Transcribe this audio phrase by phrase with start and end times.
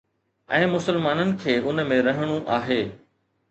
[0.59, 2.83] ۽ مسلمانن کي ان ۾ رهڻو آهي.